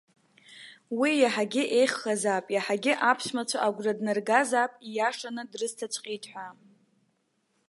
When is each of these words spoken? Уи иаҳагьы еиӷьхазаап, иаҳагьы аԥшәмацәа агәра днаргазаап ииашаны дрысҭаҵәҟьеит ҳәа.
Уи 0.99 1.11
иаҳагьы 1.17 1.63
еиӷьхазаап, 1.77 2.45
иаҳагьы 2.51 2.93
аԥшәмацәа 3.09 3.57
агәра 3.67 3.93
днаргазаап 3.97 4.71
ииашаны 4.77 5.43
дрысҭаҵәҟьеит 5.51 6.23
ҳәа. 6.31 6.47